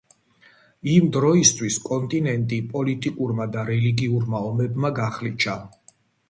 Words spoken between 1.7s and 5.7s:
კონტინენტი პოლიტიკურმა და რელიგიურმა ომებმა გახლიჩა.